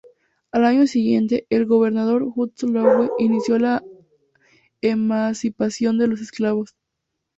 Al 0.51 0.65
año 0.65 0.87
siguiente, 0.87 1.45
el 1.51 1.67
gobernador 1.67 2.23
Hudson 2.23 2.73
Lowe 2.73 3.11
inició 3.19 3.59
la 3.59 3.83
emancipación 4.81 5.99
de 5.99 6.07
los 6.07 6.21
esclavos. 6.21 6.75